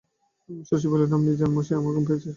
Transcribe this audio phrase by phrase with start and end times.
[0.69, 2.29] শশী বলে, আপনি যান মশায়, আমার ঘুম পেয়েছে।